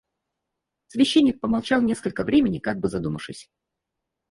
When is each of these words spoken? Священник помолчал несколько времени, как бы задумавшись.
Священник 0.87 1.39
помолчал 1.39 1.79
несколько 1.79 2.23
времени, 2.23 2.57
как 2.57 2.79
бы 2.79 2.87
задумавшись. 2.89 3.51